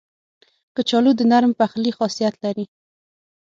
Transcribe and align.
کچالو 0.75 1.11
د 1.17 1.21
نرم 1.31 1.51
پخلي 1.59 1.91
خاصیت 1.97 2.35
لري 2.43 2.65